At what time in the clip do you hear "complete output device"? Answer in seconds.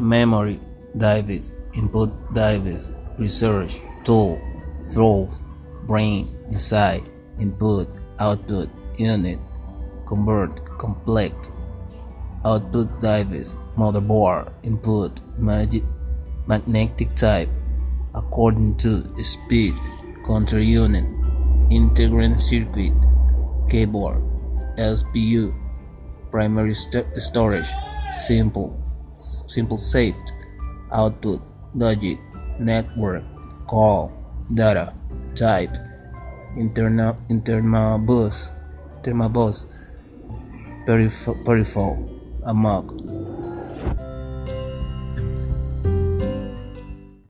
10.78-13.56